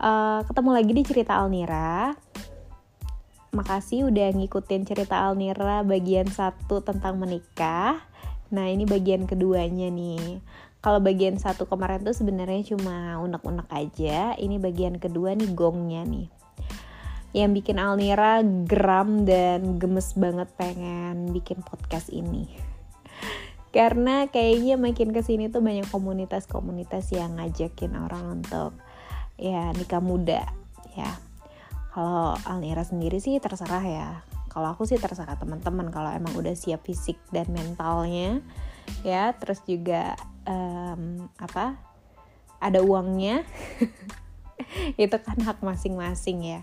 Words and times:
uh, 0.00 0.40
ketemu 0.48 0.70
lagi 0.72 0.92
di 0.96 1.02
cerita 1.04 1.38
Alnira. 1.38 2.16
Makasih 3.52 4.08
udah 4.08 4.32
ngikutin 4.32 4.82
cerita 4.88 5.20
Alnira 5.28 5.84
bagian 5.84 6.26
satu 6.26 6.80
tentang 6.80 7.20
menikah. 7.20 8.00
Nah 8.50 8.66
ini 8.66 8.88
bagian 8.88 9.28
keduanya 9.28 9.92
nih. 9.92 10.40
Kalau 10.80 10.96
bagian 11.04 11.36
satu 11.36 11.68
kemarin 11.68 12.00
tuh 12.00 12.16
sebenarnya 12.16 12.72
cuma 12.72 13.20
unek-unek 13.20 13.68
aja. 13.68 14.32
Ini 14.40 14.56
bagian 14.56 14.96
kedua 14.96 15.36
nih 15.36 15.52
gongnya 15.52 16.08
nih. 16.08 16.32
Yang 17.36 17.50
bikin 17.62 17.76
Alnira 17.78 18.42
geram 18.66 19.28
dan 19.28 19.78
gemes 19.78 20.16
banget 20.18 20.50
pengen 20.58 21.30
bikin 21.30 21.62
podcast 21.62 22.10
ini 22.10 22.70
karena 23.70 24.26
kayaknya 24.26 24.74
makin 24.74 25.14
ke 25.14 25.22
sini 25.22 25.46
tuh 25.46 25.62
banyak 25.62 25.86
komunitas-komunitas 25.94 27.14
yang 27.14 27.38
ngajakin 27.38 27.94
orang 27.94 28.42
untuk 28.42 28.74
ya 29.40 29.72
nikah 29.72 30.04
muda 30.04 30.44
ya. 30.92 31.16
Kalau 31.90 32.38
Alnira 32.46 32.84
sendiri 32.84 33.18
sih 33.18 33.40
terserah 33.40 33.82
ya. 33.82 34.08
Kalau 34.52 34.70
aku 34.70 34.84
sih 34.86 35.00
terserah 35.00 35.40
teman-teman 35.40 35.88
kalau 35.88 36.12
emang 36.12 36.36
udah 36.36 36.54
siap 36.54 36.84
fisik 36.84 37.16
dan 37.32 37.48
mentalnya 37.50 38.44
ya. 39.02 39.32
Terus 39.40 39.64
juga 39.64 40.14
um, 40.44 41.26
apa 41.40 41.80
ada 42.60 42.84
uangnya 42.84 43.42
itu 45.02 45.16
kan 45.16 45.40
hak 45.40 45.64
masing-masing 45.64 46.44
ya. 46.44 46.60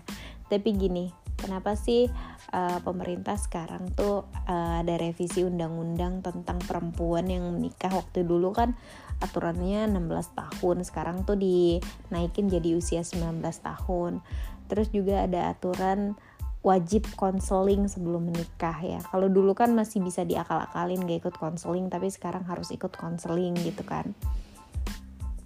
Tapi 0.48 0.72
gini 0.72 1.12
kenapa 1.38 1.78
sih 1.78 2.10
uh, 2.50 2.78
pemerintah 2.82 3.38
sekarang 3.38 3.94
tuh 3.94 4.26
uh, 4.50 4.82
ada 4.82 4.98
revisi 4.98 5.46
undang-undang 5.46 6.20
tentang 6.20 6.58
perempuan 6.60 7.30
yang 7.30 7.46
menikah? 7.54 7.94
Waktu 7.94 8.26
dulu 8.26 8.50
kan 8.52 8.74
aturannya 9.22 9.86
16 9.88 10.34
tahun 10.34 10.76
sekarang 10.82 11.22
tuh 11.22 11.38
dinaikin 11.38 12.50
jadi 12.50 12.74
usia 12.74 13.06
19 13.06 13.40
tahun. 13.40 14.20
Terus 14.68 14.90
juga 14.90 15.24
ada 15.24 15.54
aturan 15.54 16.18
wajib 16.60 17.06
konseling 17.14 17.86
sebelum 17.86 18.28
menikah 18.28 18.76
ya. 18.82 19.00
Kalau 19.08 19.30
dulu 19.30 19.54
kan 19.54 19.72
masih 19.72 20.02
bisa 20.02 20.26
diakal-akalin 20.26 21.06
gak 21.06 21.18
ikut 21.24 21.36
konseling 21.38 21.86
tapi 21.88 22.10
sekarang 22.10 22.44
harus 22.44 22.74
ikut 22.74 22.92
konseling 22.92 23.54
gitu 23.62 23.86
kan. 23.86 24.12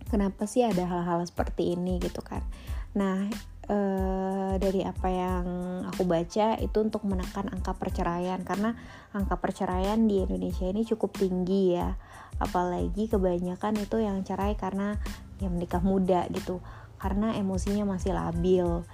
Kenapa 0.09 0.45
sih 0.45 0.65
ada 0.65 0.85
hal-hal 0.85 1.25
seperti 1.25 1.77
ini 1.77 1.97
gitu 2.01 2.21
kan? 2.21 2.45
Nah 2.93 3.29
uh, 3.73 4.55
dari 4.61 4.85
apa 4.85 5.09
yang 5.09 5.47
aku 5.89 6.05
baca 6.05 6.61
itu 6.61 6.79
untuk 6.85 7.09
menekan 7.09 7.49
angka 7.49 7.73
perceraian. 7.73 8.41
Karena 8.45 8.77
angka 9.17 9.41
perceraian 9.41 9.97
di 10.05 10.21
Indonesia 10.21 10.69
ini 10.69 10.85
cukup 10.85 11.17
tinggi 11.17 11.81
ya. 11.81 11.97
Apalagi 12.37 13.09
kebanyakan 13.09 13.81
itu 13.81 13.97
yang 14.05 14.21
cerai 14.23 14.55
karena 14.61 15.01
yang 15.41 15.57
menikah 15.57 15.81
muda 15.81 16.29
gitu. 16.31 16.61
Karena 17.01 17.33
emosinya 17.35 17.89
masih 17.89 18.13
labil. 18.13 18.85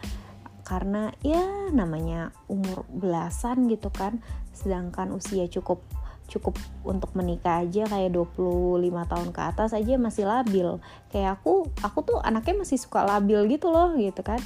Karena 0.62 1.10
ya 1.24 1.72
namanya 1.74 2.30
umur 2.46 2.86
belasan 2.86 3.66
gitu 3.66 3.90
kan. 3.90 4.22
Sedangkan 4.54 5.10
usia 5.10 5.50
cukup 5.50 5.82
cukup 6.28 6.60
untuk 6.84 7.16
menikah 7.16 7.64
aja 7.64 7.88
kayak 7.88 8.12
25 8.12 8.84
tahun 8.84 9.28
ke 9.32 9.40
atas 9.40 9.72
aja 9.72 9.96
masih 9.96 10.28
labil 10.28 10.76
kayak 11.08 11.40
aku 11.40 11.72
aku 11.80 11.98
tuh 12.04 12.18
anaknya 12.20 12.62
masih 12.62 12.76
suka 12.76 13.02
labil 13.02 13.48
gitu 13.48 13.72
loh 13.72 13.96
gitu 13.96 14.20
kan 14.20 14.38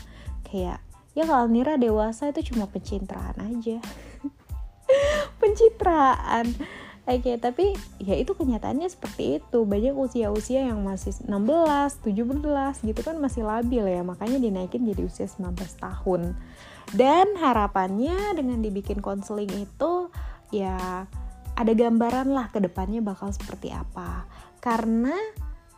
kayak 0.46 0.78
ya 1.18 1.26
kalau 1.26 1.50
Nira 1.50 1.74
dewasa 1.76 2.30
itu 2.30 2.54
cuma 2.54 2.70
pencitraan 2.70 3.34
aja 3.36 3.82
pencitraan 5.42 6.46
Oke, 7.02 7.34
okay, 7.34 7.34
tapi 7.34 7.74
ya 7.98 8.14
itu 8.14 8.30
kenyataannya 8.30 8.86
seperti 8.86 9.42
itu. 9.42 9.66
Banyak 9.66 9.90
usia-usia 9.90 10.70
yang 10.70 10.86
masih 10.86 11.10
16, 11.26 11.98
17 11.98 12.86
gitu 12.86 13.00
kan 13.02 13.18
masih 13.18 13.42
labil 13.42 13.82
ya. 13.90 14.06
Makanya 14.06 14.38
dinaikin 14.38 14.86
jadi 14.86 15.02
usia 15.02 15.26
19 15.26 15.50
tahun. 15.82 16.38
Dan 16.94 17.34
harapannya 17.42 18.38
dengan 18.38 18.62
dibikin 18.62 19.02
konseling 19.02 19.50
itu 19.50 20.14
ya 20.54 21.10
ada 21.62 21.72
gambaran 21.72 22.28
lah 22.34 22.50
ke 22.50 22.58
depannya 22.58 22.98
bakal 23.00 23.30
seperti 23.30 23.70
apa. 23.70 24.26
Karena 24.58 25.14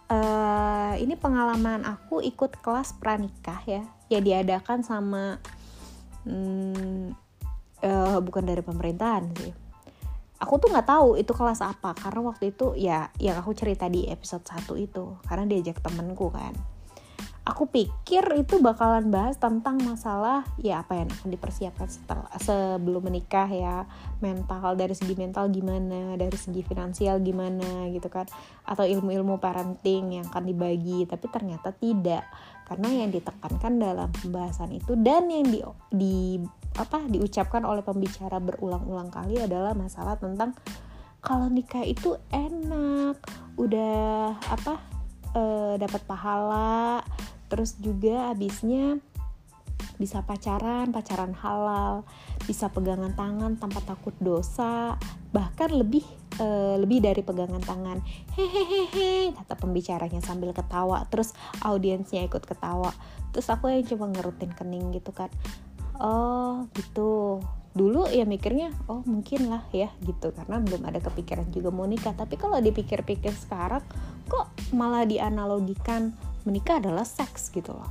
uh, 0.08 0.92
ini 0.96 1.14
pengalaman 1.14 1.84
aku 1.84 2.24
ikut 2.24 2.58
kelas 2.64 2.96
pranikah 2.96 3.60
ya. 3.68 3.84
Ya 4.08 4.20
diadakan 4.24 4.80
sama 4.84 5.38
hmm, 6.24 7.12
uh, 7.84 8.18
bukan 8.24 8.44
dari 8.44 8.64
pemerintahan 8.64 9.24
sih 9.36 9.64
aku 10.44 10.60
tuh 10.60 10.68
nggak 10.76 10.88
tahu 10.88 11.08
itu 11.16 11.32
kelas 11.32 11.64
apa 11.64 11.96
karena 11.96 12.20
waktu 12.28 12.52
itu 12.52 12.76
ya 12.76 13.08
yang 13.16 13.40
aku 13.40 13.56
cerita 13.56 13.88
di 13.88 14.04
episode 14.10 14.44
1 14.44 14.68
itu 14.76 15.16
karena 15.24 15.48
diajak 15.48 15.80
temenku 15.80 16.28
kan 16.28 16.52
aku 17.44 17.68
pikir 17.68 18.24
itu 18.40 18.56
bakalan 18.64 19.12
bahas 19.12 19.36
tentang 19.36 19.76
masalah 19.84 20.48
ya 20.56 20.80
apa 20.80 20.96
yang 20.96 21.12
akan 21.12 21.28
dipersiapkan 21.28 21.88
setelah 21.92 22.32
sebelum 22.40 23.04
menikah 23.04 23.46
ya. 23.46 23.84
Mental 24.24 24.72
dari 24.80 24.96
segi 24.96 25.12
mental 25.12 25.52
gimana 25.52 26.16
dari 26.16 26.34
segi 26.40 26.64
finansial 26.64 27.20
gimana 27.20 27.92
gitu 27.92 28.08
kan. 28.08 28.24
Atau 28.64 28.88
ilmu-ilmu 28.88 29.36
parenting 29.36 30.20
yang 30.20 30.26
akan 30.32 30.44
dibagi 30.48 31.04
tapi 31.04 31.26
ternyata 31.28 31.76
tidak. 31.76 32.24
Karena 32.64 33.04
yang 33.04 33.12
ditekankan 33.12 33.76
dalam 33.76 34.08
pembahasan 34.08 34.72
itu 34.72 34.96
dan 34.96 35.28
yang 35.28 35.44
di, 35.44 35.60
di 35.92 36.16
apa 36.80 37.04
diucapkan 37.06 37.62
oleh 37.68 37.84
pembicara 37.84 38.40
berulang-ulang 38.40 39.12
kali 39.12 39.36
adalah 39.36 39.76
masalah 39.76 40.16
tentang 40.16 40.56
kalau 41.20 41.48
nikah 41.48 41.84
itu 41.84 42.16
enak 42.32 43.16
udah 43.56 44.36
apa 44.48 44.74
e, 45.32 45.42
dapat 45.78 46.02
pahala 46.04 47.00
terus 47.54 47.78
juga 47.78 48.34
habisnya 48.34 48.98
bisa 49.94 50.26
pacaran 50.26 50.90
pacaran 50.90 51.30
halal 51.38 52.02
bisa 52.50 52.66
pegangan 52.66 53.14
tangan 53.14 53.54
tanpa 53.54 53.78
takut 53.86 54.14
dosa 54.18 54.98
bahkan 55.30 55.70
lebih 55.70 56.02
uh, 56.38 56.78
lebih 56.78 57.02
dari 57.02 57.22
pegangan 57.26 57.58
tangan. 57.62 57.98
Hehehe 58.38 59.34
kata 59.34 59.54
pembicaranya 59.58 60.22
sambil 60.22 60.54
ketawa 60.54 61.06
terus 61.10 61.34
audiensnya 61.62 62.22
ikut 62.26 62.46
ketawa. 62.46 62.94
Terus 63.34 63.50
aku 63.50 63.66
yang 63.66 63.82
cuma 63.82 64.06
ngerutin 64.10 64.54
kening 64.54 64.94
gitu 64.94 65.10
kan. 65.10 65.30
Oh 65.98 66.70
gitu. 66.78 67.42
Dulu 67.74 68.06
ya 68.14 68.22
mikirnya 68.22 68.70
oh 68.86 69.02
mungkin 69.02 69.50
lah 69.50 69.66
ya 69.74 69.90
gitu. 70.06 70.30
Karena 70.30 70.62
belum 70.62 70.86
ada 70.86 71.02
kepikiran 71.02 71.50
juga 71.50 71.74
mau 71.74 71.86
nikah. 71.86 72.14
Tapi 72.14 72.38
kalau 72.38 72.62
dipikir-pikir 72.62 73.34
sekarang 73.34 73.82
kok 74.30 74.54
malah 74.70 75.02
dianalogikan 75.02 76.14
menikah 76.44 76.80
adalah 76.80 77.04
seks 77.04 77.50
gitu 77.50 77.72
loh. 77.72 77.90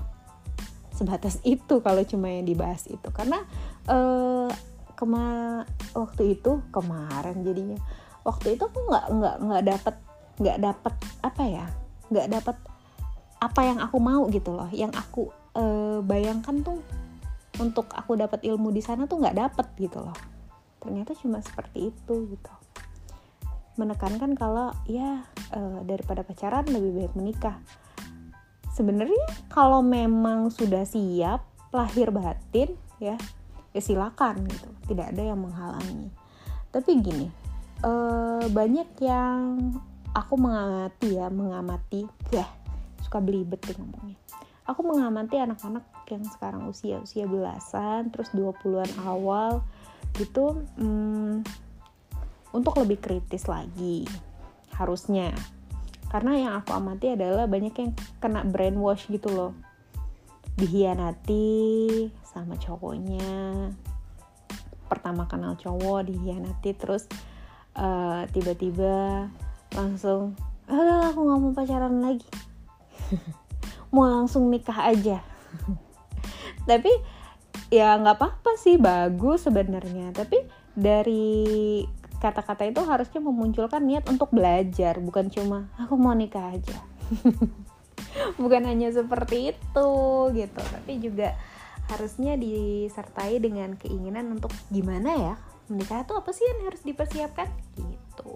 Sebatas 0.94 1.41
itu 1.41 1.81
kalau 1.81 2.06
cuma 2.06 2.30
yang 2.30 2.46
dibahas 2.46 2.86
itu. 2.86 3.09
Karena 3.09 3.41
uh, 3.90 4.50
kema 4.94 5.62
waktu 5.97 6.38
itu 6.38 6.62
kemarin 6.69 7.41
jadinya 7.41 7.81
waktu 8.22 8.56
itu 8.56 8.64
aku 8.64 8.80
nggak 8.88 9.06
nggak 9.09 9.36
nggak 9.41 9.64
dapat 9.68 9.96
nggak 10.38 10.58
dapat 10.62 10.94
apa 11.25 11.44
ya 11.44 11.66
nggak 12.14 12.28
dapat 12.30 12.58
apa 13.41 13.62
yang 13.66 13.80
aku 13.81 13.97
mau 14.00 14.24
gitu 14.30 14.53
loh. 14.53 14.70
Yang 14.70 14.94
aku 14.96 15.24
uh, 15.58 16.00
bayangkan 16.06 16.62
tuh 16.62 16.80
untuk 17.62 17.90
aku 17.94 18.18
dapat 18.18 18.41
ilmu 18.46 18.74
di 18.74 18.81
sana 18.81 19.09
tuh 19.09 19.22
nggak 19.22 19.38
dapet 19.38 19.68
gitu 19.81 20.00
loh. 20.02 20.16
Ternyata 20.78 21.18
cuma 21.18 21.41
seperti 21.41 21.90
itu 21.90 22.16
gitu. 22.30 22.53
Menekankan 23.81 24.38
kalau 24.38 24.70
ya 24.85 25.25
uh, 25.58 25.81
daripada 25.81 26.22
pacaran 26.22 26.70
lebih 26.70 27.02
baik 27.02 27.14
menikah 27.18 27.58
sebenarnya 28.73 29.25
kalau 29.53 29.85
memang 29.85 30.50
sudah 30.50 30.84
siap 30.84 31.45
lahir 31.69 32.09
batin 32.09 32.73
ya 32.97 33.16
ya 33.73 33.81
silakan 33.81 34.45
gitu. 34.50 34.69
Tidak 34.94 35.13
ada 35.13 35.22
yang 35.22 35.39
menghalangi. 35.41 36.09
Tapi 36.73 36.91
gini 37.01 37.28
uh, 37.85 38.45
banyak 38.50 38.89
yang 39.01 39.73
aku 40.13 40.34
mengamati 40.38 41.17
ya 41.17 41.29
mengamati 41.29 42.06
ya 42.34 42.45
suka 43.06 43.22
belibet 43.22 43.61
deh 43.61 43.78
ngomongnya. 43.78 44.17
Aku 44.63 44.79
mengamati 44.79 45.38
anak-anak 45.44 45.84
yang 46.07 46.23
sekarang 46.23 46.72
usia-usia 46.72 47.28
belasan 47.28 48.11
terus 48.16 48.31
20-an 48.31 48.87
awal 49.03 49.59
gitu 50.16 50.64
hmm, 50.79 51.43
untuk 52.53 52.73
lebih 52.79 53.02
kritis 53.02 53.49
lagi 53.49 54.05
harusnya 54.78 55.34
karena 56.13 56.37
yang 56.37 56.53
aku 56.61 56.77
amati 56.77 57.17
adalah 57.17 57.49
banyak 57.49 57.73
yang 57.73 57.91
kena 58.21 58.45
brainwash 58.45 59.09
gitu 59.09 59.33
loh. 59.33 59.57
Dihianati 60.53 62.05
sama 62.21 62.53
cowoknya. 62.61 63.73
Pertama 64.85 65.25
kenal 65.25 65.57
cowok 65.57 66.05
dihianati 66.05 66.77
terus 66.77 67.09
uh, 67.73 68.29
tiba-tiba 68.29 69.25
langsung 69.73 70.37
udah 70.69 71.09
aku 71.09 71.19
nggak 71.25 71.39
mau 71.41 71.53
pacaran 71.57 71.97
lagi. 71.97 72.29
Mau 73.93 74.05
langsung 74.05 74.49
nikah 74.49 74.89
aja. 74.89 75.21
Tapi 76.69 76.89
ya 77.73 77.97
nggak 77.97 78.17
apa-apa 78.21 78.53
sih 78.57 78.77
bagus 78.77 79.49
sebenarnya. 79.49 80.13
Tapi 80.13 80.45
dari 80.77 81.81
kata-kata 82.23 82.64
itu 82.64 82.79
harusnya 82.87 83.20
memunculkan 83.20 83.84
niat 83.84 84.08
untuk 84.08 84.31
belajar 84.31 84.96
bukan 85.03 85.28
cuma 85.28 85.67
aku 85.75 85.99
mau 85.99 86.16
nikah 86.16 86.55
aja. 86.55 86.79
Bukan 88.41 88.64
hanya 88.64 88.93
seperti 88.93 89.52
itu 89.52 89.91
gitu. 90.31 90.61
Tapi 90.64 90.91
juga 91.03 91.35
harusnya 91.91 92.40
disertai 92.40 93.43
dengan 93.43 93.75
keinginan 93.75 94.31
untuk 94.40 94.55
gimana 94.72 95.11
ya 95.20 95.35
menikah 95.67 96.08
itu 96.08 96.14
apa 96.16 96.31
sih 96.31 96.46
yang 96.47 96.72
harus 96.72 96.81
dipersiapkan? 96.87 97.52
Gitu. 97.75 98.31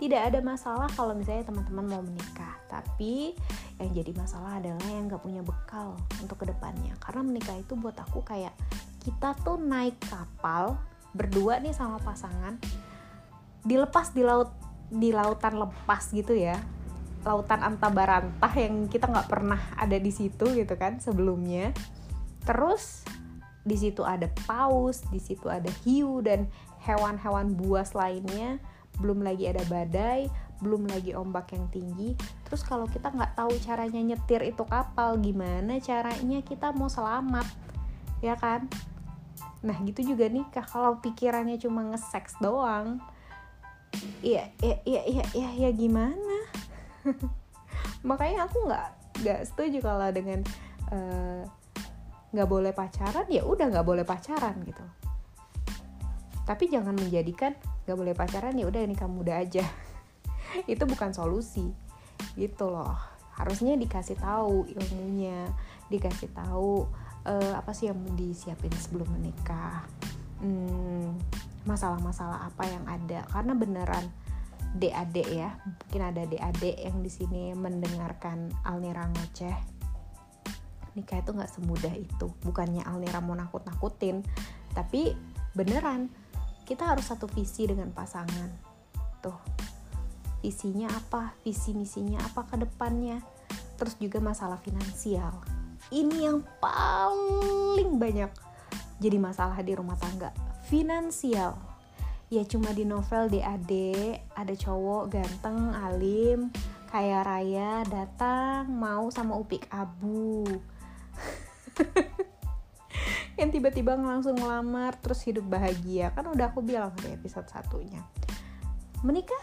Tidak 0.00 0.20
ada 0.20 0.44
masalah 0.44 0.88
kalau 0.92 1.16
misalnya 1.16 1.48
teman-teman 1.48 1.86
mau 1.88 2.02
menikah 2.04 2.60
tapi 2.70 3.32
yang 3.80 3.90
jadi 3.92 4.12
masalah 4.16 4.62
adalah 4.62 4.86
yang 4.88 5.08
nggak 5.10 5.20
punya 5.20 5.42
bekal 5.42 5.98
untuk 6.22 6.40
ke 6.40 6.46
depannya 6.48 6.94
karena 7.02 7.20
menikah 7.26 7.56
itu 7.58 7.74
buat 7.76 7.96
aku 7.98 8.22
kayak 8.22 8.54
kita 9.02 9.36
tuh 9.42 9.60
naik 9.60 9.96
kapal 10.06 10.78
berdua 11.12 11.58
nih 11.58 11.74
sama 11.74 11.98
pasangan 12.00 12.56
dilepas 13.66 14.12
di 14.12 14.22
laut 14.24 14.52
di 14.90 15.14
lautan 15.14 15.60
lepas 15.60 16.10
gitu 16.10 16.34
ya. 16.34 16.58
Lautan 17.22 17.60
antabarantah 17.60 18.52
yang 18.56 18.88
kita 18.88 19.06
nggak 19.06 19.28
pernah 19.28 19.60
ada 19.76 19.96
di 20.00 20.10
situ 20.10 20.50
gitu 20.56 20.74
kan 20.76 20.98
sebelumnya. 20.98 21.70
Terus 22.44 23.04
di 23.60 23.76
situ 23.76 24.00
ada 24.00 24.24
paus 24.48 25.04
di 25.12 25.20
situ 25.20 25.52
ada 25.52 25.68
hiu 25.84 26.24
dan 26.24 26.48
hewan-hewan 26.82 27.54
buas 27.54 27.92
lainnya. 27.92 28.56
Belum 28.98 29.20
lagi 29.20 29.48
ada 29.48 29.62
badai 29.68 30.28
belum 30.60 30.86
lagi 30.92 31.16
ombak 31.16 31.56
yang 31.56 31.66
tinggi. 31.72 32.14
Terus 32.46 32.62
kalau 32.62 32.84
kita 32.86 33.10
nggak 33.10 33.34
tahu 33.34 33.52
caranya 33.64 34.00
nyetir 34.00 34.44
itu 34.44 34.62
kapal 34.68 35.16
gimana 35.18 35.80
caranya 35.80 36.44
kita 36.44 36.70
mau 36.76 36.92
selamat? 36.92 37.48
Ya 38.20 38.36
kan? 38.36 38.68
Nah 39.64 39.76
gitu 39.84 40.04
juga 40.14 40.28
nikah 40.28 40.64
kalau 40.64 41.00
pikirannya 41.00 41.56
cuma 41.56 41.84
nge-sex 41.92 42.36
doang 42.38 43.00
iya 44.20 44.50
iya 44.60 44.76
iya 44.86 45.02
iya 45.06 45.24
ya, 45.34 45.48
ya 45.66 45.70
gimana? 45.72 46.36
Makanya 48.08 48.48
aku 48.48 48.68
nggak 48.68 48.86
nggak 49.20 49.40
setuju 49.48 49.78
kalau 49.84 50.08
dengan 50.12 50.40
eh, 50.92 51.42
nggak 52.32 52.48
uh, 52.48 52.52
boleh 52.52 52.72
pacaran 52.72 53.26
ya 53.28 53.42
udah 53.44 53.66
nggak 53.68 53.86
boleh 53.86 54.04
pacaran 54.04 54.56
gitu. 54.64 54.84
Tapi 56.44 56.66
jangan 56.66 56.98
menjadikan 56.98 57.54
gak 57.86 57.94
boleh 57.94 58.10
pacaran 58.10 58.58
ya 58.58 58.66
udah 58.66 58.82
ini 58.82 58.98
kamu 58.98 59.22
udah 59.22 59.38
aja. 59.38 59.62
Itu 60.72 60.82
bukan 60.82 61.14
solusi 61.14 61.70
gitu 62.34 62.74
loh. 62.74 62.98
Harusnya 63.38 63.78
dikasih 63.78 64.18
tahu 64.18 64.66
ilmunya 64.66 65.46
dikasih 65.90 66.30
tahu 66.34 66.86
uh, 67.26 67.54
apa 67.58 67.74
sih 67.74 67.90
yang 67.90 67.98
disiapin 68.14 68.70
sebelum 68.78 69.10
menikah 69.10 69.84
hmm, 70.40 71.16
masalah-masalah 71.68 72.48
apa 72.48 72.64
yang 72.66 72.84
ada? 72.88 73.24
Karena 73.28 73.52
beneran 73.54 74.08
DAD 74.70 75.16
ya 75.34 75.50
mungkin 75.66 76.02
ada 76.02 76.22
DAD 76.30 76.62
yang 76.78 77.02
di 77.02 77.10
sini 77.10 77.50
mendengarkan 77.58 78.54
Alnira 78.62 79.10
ngoceh. 79.10 79.56
Nikah 80.94 81.22
itu 81.22 81.30
nggak 81.34 81.50
semudah 81.50 81.94
itu 81.94 82.30
bukannya 82.46 82.86
Alnira 82.86 83.18
mau 83.22 83.34
nakut-nakutin 83.34 84.22
tapi 84.70 85.14
beneran 85.54 86.06
kita 86.62 86.86
harus 86.86 87.10
satu 87.10 87.26
visi 87.26 87.66
dengan 87.66 87.90
pasangan. 87.90 88.50
Tuh 89.18 89.38
visinya 90.38 90.88
apa 90.88 91.34
visi 91.42 91.74
misinya 91.74 92.22
apa 92.22 92.46
ke 92.46 92.56
depannya 92.62 93.18
terus 93.74 93.98
juga 93.98 94.22
masalah 94.22 94.62
finansial. 94.62 95.34
Ini 95.90 96.30
yang 96.30 96.46
paling 96.62 97.98
banyak 97.98 98.49
jadi 99.00 99.16
masalah 99.16 99.58
di 99.64 99.72
rumah 99.72 99.96
tangga. 99.96 100.30
Finansial. 100.68 101.56
Ya 102.30 102.46
cuma 102.46 102.70
di 102.70 102.86
novel 102.86 103.26
DAD 103.26 103.72
ada 104.38 104.54
cowok 104.54 105.10
ganteng 105.10 105.74
alim 105.74 106.54
kaya 106.90 107.22
raya 107.22 107.86
datang 107.86 108.66
mau 108.66 109.10
sama 109.14 109.38
upik 109.38 109.66
abu. 109.70 110.42
Yang 113.38 113.50
tiba-tiba 113.56 113.94
langsung 113.94 114.34
ngelamar 114.36 114.98
terus 114.98 115.22
hidup 115.22 115.46
bahagia. 115.46 116.10
Kan 116.12 116.26
udah 116.26 116.50
aku 116.50 116.66
bilang 116.66 116.90
di 116.98 117.14
episode 117.14 117.46
satunya. 117.46 118.02
Menikah? 119.06 119.42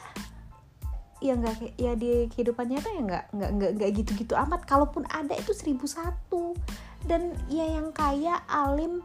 Ya 1.24 1.34
nggak 1.34 1.82
ya 1.82 1.98
di 1.98 2.30
kehidupan 2.30 2.70
nyata 2.70 2.94
ya 2.94 3.02
nggak 3.02 3.26
nggak 3.34 3.52
nggak 3.58 3.72
nggak 3.80 3.92
gitu-gitu 3.96 4.36
amat. 4.38 4.68
Kalaupun 4.68 5.08
ada 5.08 5.34
itu 5.34 5.56
seribu 5.56 5.88
satu. 5.88 6.52
Dan 7.08 7.32
ya 7.48 7.64
yang 7.64 7.96
kaya 7.96 8.44
alim 8.52 9.02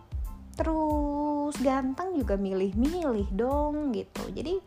terus 0.53 1.55
ganteng 1.61 2.13
juga 2.17 2.37
milih-milih 2.37 3.29
dong 3.33 3.93
gitu. 3.97 4.25
Jadi 4.33 4.61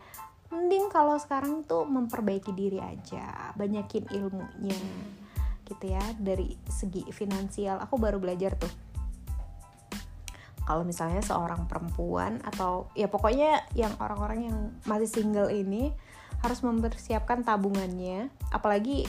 mending 0.54 0.88
kalau 0.94 1.18
sekarang 1.18 1.66
tuh 1.66 1.84
memperbaiki 1.84 2.54
diri 2.54 2.80
aja 2.80 3.54
banyakin 3.58 4.06
ilmunya 4.14 4.80
gitu 5.66 5.86
ya. 5.86 6.04
Dari 6.18 6.58
segi 6.70 7.06
finansial 7.10 7.82
aku 7.82 7.98
baru 7.98 8.18
belajar 8.18 8.58
tuh. 8.58 8.72
Kalau 10.66 10.82
misalnya 10.82 11.22
seorang 11.22 11.70
perempuan 11.70 12.42
atau 12.42 12.90
ya 12.98 13.06
pokoknya 13.06 13.70
yang 13.78 13.94
orang-orang 14.02 14.50
yang 14.50 14.58
masih 14.90 15.06
single 15.06 15.54
ini 15.54 15.94
harus 16.42 16.66
mempersiapkan 16.66 17.46
tabungannya. 17.46 18.34
Apalagi 18.50 19.06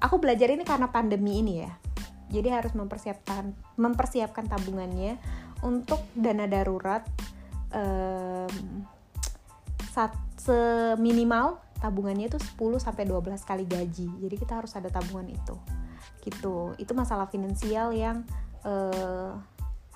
aku 0.00 0.16
belajar 0.16 0.48
ini 0.48 0.64
karena 0.64 0.88
pandemi 0.88 1.44
ini 1.44 1.54
ya. 1.60 1.72
Jadi 2.32 2.48
harus 2.48 2.72
mempersiapkan 2.72 3.52
mempersiapkan 3.76 4.48
tabungannya 4.48 5.20
untuk 5.64 6.04
dana 6.12 6.44
darurat 6.44 7.06
um, 7.72 8.84
saat 9.92 10.12
seminimal 10.36 11.60
tabungannya 11.80 12.28
itu 12.28 12.40
10 12.40 12.80
sampai 12.80 13.04
12 13.08 13.36
kali 13.44 13.64
gaji. 13.64 14.08
Jadi 14.08 14.34
kita 14.36 14.60
harus 14.60 14.72
ada 14.76 14.88
tabungan 14.92 15.28
itu. 15.28 15.56
Gitu. 16.24 16.76
Itu 16.76 16.92
masalah 16.92 17.28
finansial 17.28 17.92
yang 17.96 18.24
uh, 18.66 19.36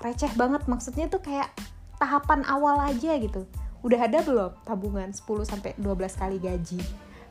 receh 0.01 0.33
banget 0.35 0.65
maksudnya 0.65 1.07
tuh 1.12 1.21
kayak 1.21 1.53
tahapan 2.01 2.41
awal 2.49 2.81
aja 2.81 3.12
gitu 3.21 3.45
udah 3.85 4.01
ada 4.09 4.25
belum 4.25 4.53
tabungan 4.65 5.12
10 5.12 5.25
sampai 5.45 5.77
12 5.77 6.21
kali 6.21 6.37
gaji 6.41 6.81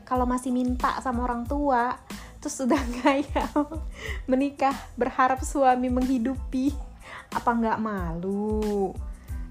kalau 0.06 0.26
masih 0.26 0.54
minta 0.54 0.98
sama 1.02 1.26
orang 1.26 1.46
tua 1.46 1.98
terus 2.38 2.58
sudah 2.58 2.78
kayak 3.02 3.50
menikah 4.30 4.74
berharap 4.94 5.42
suami 5.42 5.90
menghidupi 5.90 6.74
apa 7.30 7.50
nggak 7.50 7.78
malu? 7.82 8.90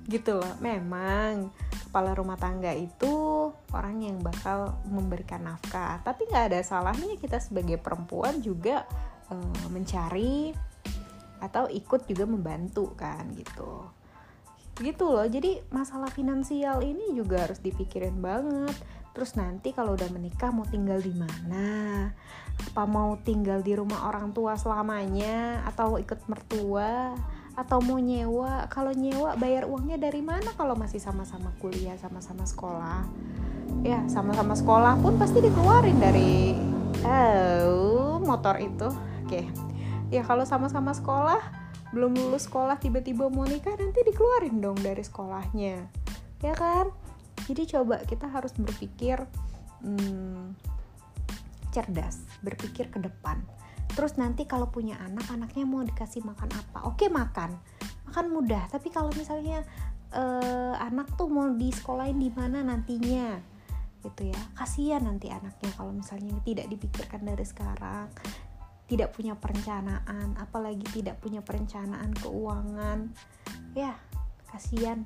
Gitu 0.06 0.38
loh. 0.38 0.54
Memang 0.60 1.54
kepala 1.90 2.14
rumah 2.14 2.38
tangga 2.38 2.70
itu 2.74 3.50
orang 3.74 4.06
yang 4.06 4.18
bakal 4.22 4.78
memberikan 4.86 5.46
nafkah. 5.46 6.02
Tapi 6.06 6.30
nggak 6.30 6.54
ada 6.54 6.60
salahnya 6.62 7.18
kita 7.18 7.42
sebagai 7.42 7.82
perempuan 7.82 8.42
juga 8.42 8.86
uh, 9.34 9.66
mencari 9.74 10.54
atau 11.40 11.72
ikut 11.72 12.06
juga 12.06 12.28
membantu 12.28 12.94
kan 12.94 13.32
gitu. 13.34 13.90
Gitu 14.80 15.06
loh. 15.08 15.26
Jadi 15.26 15.60
masalah 15.74 16.12
finansial 16.14 16.84
ini 16.86 17.16
juga 17.18 17.48
harus 17.48 17.58
dipikirin 17.58 18.22
banget. 18.22 18.76
Terus 19.10 19.36
nanti 19.36 19.74
kalau 19.74 19.98
udah 19.98 20.08
menikah 20.14 20.54
mau 20.54 20.64
tinggal 20.70 21.02
di 21.02 21.12
mana? 21.12 22.08
Apa 22.70 22.86
mau 22.86 23.18
tinggal 23.20 23.60
di 23.66 23.74
rumah 23.74 24.08
orang 24.08 24.32
tua 24.32 24.56
selamanya 24.56 25.66
atau 25.68 25.98
ikut 25.98 26.30
mertua 26.30 27.18
atau 27.60 27.84
mau 27.84 28.00
nyewa 28.00 28.72
kalau 28.72 28.96
nyewa 28.96 29.36
bayar 29.36 29.68
uangnya 29.68 30.00
dari 30.00 30.24
mana? 30.24 30.56
Kalau 30.56 30.80
masih 30.80 31.04
sama-sama 31.04 31.52
kuliah 31.60 32.00
sama-sama 32.00 32.48
sekolah. 32.48 33.04
Ya 33.84 34.00
sama-sama 34.08 34.56
sekolah 34.56 34.96
pun 35.04 35.20
pasti 35.20 35.44
dikeluarin 35.44 36.00
dari 36.00 36.56
oh 37.04 38.24
motor 38.24 38.56
itu. 38.64 38.88
Oke. 39.28 39.52
Ya 40.08 40.24
kalau 40.24 40.48
sama-sama 40.48 40.96
sekolah 40.96 41.44
belum 41.92 42.16
lulus 42.16 42.48
sekolah 42.48 42.80
tiba-tiba 42.80 43.28
mau 43.28 43.44
nikah 43.44 43.76
nanti 43.76 44.08
dikeluarin 44.08 44.64
dong 44.64 44.80
dari 44.80 45.04
sekolahnya. 45.04 45.84
Ya 46.40 46.54
kan? 46.56 46.96
Jadi 47.44 47.76
coba 47.76 48.00
kita 48.08 48.32
harus 48.32 48.56
berpikir 48.56 49.20
hmm, 49.84 50.56
cerdas 51.70 52.24
berpikir 52.42 52.90
ke 52.90 53.00
depan 53.00 53.42
terus 54.00 54.16
nanti 54.16 54.48
kalau 54.48 54.72
punya 54.72 54.96
anak 55.04 55.28
anaknya 55.28 55.68
mau 55.68 55.84
dikasih 55.84 56.24
makan 56.24 56.48
apa? 56.56 56.88
Oke 56.88 57.12
makan. 57.12 57.52
Makan 58.08 58.32
mudah. 58.32 58.72
Tapi 58.72 58.88
kalau 58.96 59.12
misalnya 59.12 59.60
uh, 60.16 60.72
anak 60.80 61.20
tuh 61.20 61.28
mau 61.28 61.52
di 61.52 61.68
sekolahin 61.68 62.16
di 62.16 62.32
mana 62.32 62.64
nantinya? 62.64 63.36
Gitu 64.00 64.32
ya. 64.32 64.40
Kasihan 64.56 65.04
nanti 65.04 65.28
anaknya 65.28 65.76
kalau 65.76 65.92
misalnya 65.92 66.32
tidak 66.48 66.72
dipikirkan 66.72 67.28
dari 67.28 67.44
sekarang. 67.44 68.08
Tidak 68.88 69.12
punya 69.12 69.36
perencanaan 69.36 70.40
apalagi 70.40 70.88
tidak 70.96 71.20
punya 71.20 71.44
perencanaan 71.44 72.16
keuangan. 72.24 73.12
Ya 73.76 74.00
kasihan. 74.48 75.04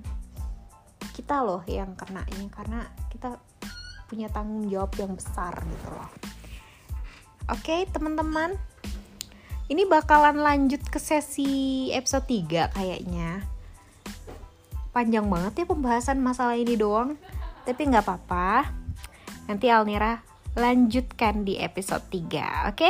Kita 1.18 1.42
loh 1.42 1.66
yang 1.66 1.98
kenanya 1.98 2.46
karena 2.54 2.86
kita 3.10 3.42
punya 4.06 4.30
tanggung 4.30 4.70
jawab 4.70 4.94
yang 5.02 5.18
besar 5.18 5.58
gitu 5.66 5.90
loh. 5.90 6.14
Oke 7.50 7.90
teman-teman 7.90 8.54
ini 9.72 9.88
bakalan 9.88 10.40
lanjut 10.44 10.84
ke 10.88 11.00
sesi 11.00 11.88
episode 11.96 12.28
3 12.28 12.76
kayaknya. 12.76 13.44
Panjang 14.92 15.26
banget 15.26 15.64
ya 15.64 15.66
pembahasan 15.66 16.20
masalah 16.20 16.60
ini 16.60 16.76
doang. 16.76 17.16
Tapi 17.64 17.82
nggak 17.88 18.04
apa-apa. 18.04 18.70
Nanti 19.48 19.72
Alnira 19.72 20.20
lanjutkan 20.54 21.48
di 21.48 21.58
episode 21.58 22.04
3 22.12 22.70
oke? 22.74 22.90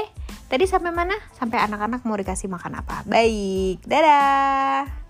Tadi 0.50 0.66
sampai 0.68 0.92
mana? 0.92 1.16
Sampai 1.34 1.62
anak-anak 1.64 2.04
mau 2.04 2.18
dikasih 2.18 2.52
makan 2.52 2.82
apa? 2.82 3.06
Baik 3.08 3.86
dadah 3.88 5.03